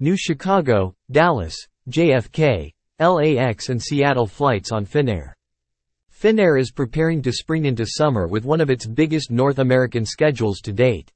[0.00, 1.56] New Chicago, Dallas,
[1.90, 5.32] JFK, LAX and Seattle flights on Finnair.
[6.12, 10.60] Finnair is preparing to spring into summer with one of its biggest North American schedules
[10.60, 11.10] to date.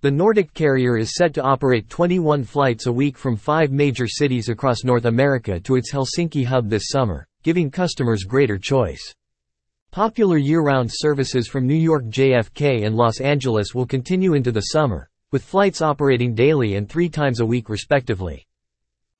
[0.00, 4.48] The Nordic carrier is set to operate 21 flights a week from five major cities
[4.48, 9.14] across North America to its Helsinki hub this summer, giving customers greater choice.
[9.92, 15.09] Popular year-round services from New York JFK and Los Angeles will continue into the summer,
[15.32, 18.46] with flights operating daily and three times a week respectively.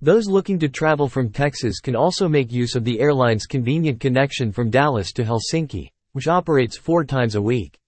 [0.00, 4.50] Those looking to travel from Texas can also make use of the airline's convenient connection
[4.50, 7.78] from Dallas to Helsinki, which operates four times a week.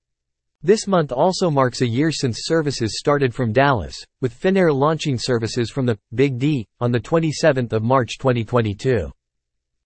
[0.62, 5.70] This month also marks a year since services started from Dallas, with Finnair launching services
[5.70, 9.10] from the Big D on the 27th of March 2022.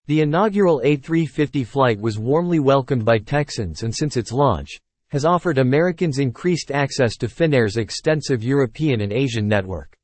[0.05, 4.79] The inaugural A350 flight was warmly welcomed by Texans and since its launch,
[5.09, 9.97] has offered Americans increased access to Finnair's extensive European and Asian network.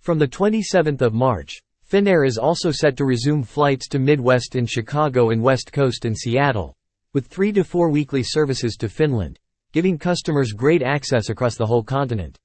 [0.00, 1.58] From the 27th of March,
[1.90, 6.14] Finnair is also set to resume flights to Midwest in Chicago and West Coast in
[6.14, 6.76] Seattle,
[7.12, 9.38] with three to four weekly services to Finland,
[9.72, 12.38] giving customers great access across the whole continent.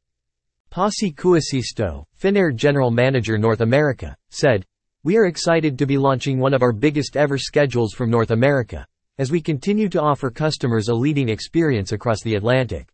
[0.70, 4.66] Pasi Kuusisto, Finnair General Manager North America, said,
[5.04, 8.86] We are excited to be launching one of our biggest ever schedules from North America,
[9.22, 12.88] as we continue to offer customers a leading experience across the Atlantic.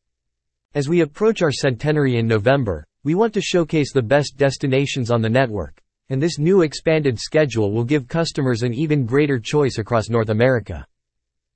[0.76, 5.22] As we approach our centenary in November, we want to showcase the best destinations on
[5.22, 10.10] the network, and this new expanded schedule will give customers an even greater choice across
[10.10, 10.86] North America.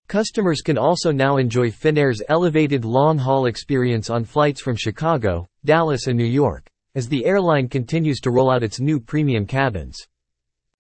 [0.08, 6.18] Customers can also now enjoy Finnair's elevated long-haul experience on flights from Chicago, Dallas and
[6.18, 9.98] New York, as the airline continues to roll out its new premium cabins.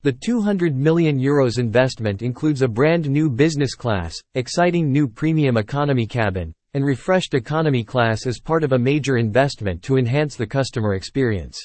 [0.03, 6.08] The 200 million euros investment includes a brand new business class, exciting new premium economy
[6.08, 10.95] cabin, and refreshed economy class as part of a major investment to enhance the customer
[10.95, 11.59] experience.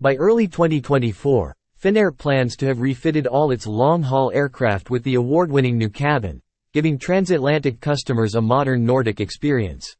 [0.00, 5.76] By early 2024, Finnair plans to have refitted all its long-haul aircraft with the award-winning
[5.76, 6.40] new cabin,
[6.72, 9.96] giving transatlantic customers a modern Nordic experience.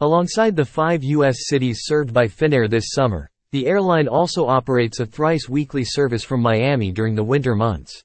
[0.00, 1.48] Alongside the five U.S.
[1.48, 6.92] cities served by Finnair this summer, the airline also operates a thrice-weekly service from Miami
[6.92, 8.04] during the winter months.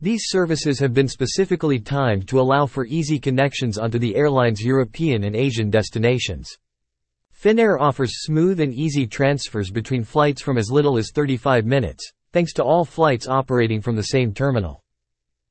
[0.00, 5.24] These services have been specifically timed to allow for easy connections onto the airline's European
[5.24, 6.56] and Asian destinations.
[7.42, 12.52] Finnair offers smooth and easy transfers between flights from as little as 35 minutes, thanks
[12.52, 14.79] to all flights operating from the same terminal.